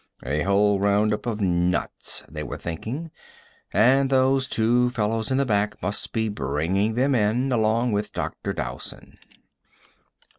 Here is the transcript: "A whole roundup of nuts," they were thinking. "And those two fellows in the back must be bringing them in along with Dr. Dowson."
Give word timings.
"A 0.25 0.41
whole 0.41 0.79
roundup 0.79 1.27
of 1.27 1.41
nuts," 1.41 2.23
they 2.27 2.41
were 2.41 2.57
thinking. 2.57 3.11
"And 3.71 4.09
those 4.09 4.47
two 4.47 4.89
fellows 4.89 5.29
in 5.29 5.37
the 5.37 5.45
back 5.45 5.79
must 5.79 6.11
be 6.11 6.27
bringing 6.27 6.95
them 6.95 7.13
in 7.13 7.51
along 7.51 7.91
with 7.91 8.11
Dr. 8.11 8.51
Dowson." 8.51 9.19